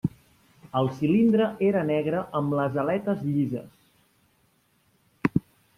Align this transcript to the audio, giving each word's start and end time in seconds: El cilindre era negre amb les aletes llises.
El 0.79 0.87
cilindre 1.01 1.47
era 1.69 1.83
negre 1.89 2.21
amb 2.41 2.57
les 2.61 2.79
aletes 2.85 3.21
llises. 3.27 5.39